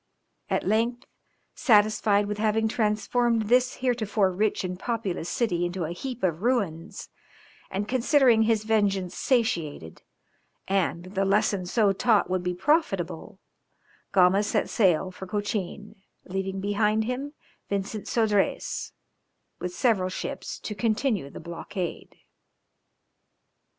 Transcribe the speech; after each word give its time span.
At 0.49 0.65
length, 0.65 1.05
satisfied 1.53 2.25
with 2.25 2.39
having 2.39 2.67
transformed 2.67 3.43
this 3.49 3.75
heretofore 3.85 4.31
rich 4.31 4.63
and 4.63 4.79
populous 4.79 5.29
city 5.29 5.63
into 5.63 5.83
a 5.83 5.91
heap 5.91 6.23
of 6.23 6.41
ruins, 6.41 7.09
and 7.69 7.87
considering 7.87 8.41
his 8.41 8.63
vengeance 8.63 9.15
satiated, 9.15 10.01
and 10.67 11.03
that 11.03 11.13
the 11.13 11.23
lesson 11.23 11.67
so 11.67 11.93
taught 11.93 12.31
would 12.31 12.41
be 12.41 12.55
profitable, 12.55 13.37
Gama 14.11 14.41
set 14.41 14.71
sail 14.71 15.11
for 15.11 15.27
Cochin, 15.27 15.95
leaving 16.25 16.59
behind 16.61 17.03
him 17.03 17.33
Vincent 17.69 18.07
Sodrez, 18.07 18.93
with 19.59 19.71
several 19.71 20.09
ships, 20.09 20.57
to 20.61 20.73
continue 20.73 21.29
the 21.29 21.39
blockade. 21.39 22.15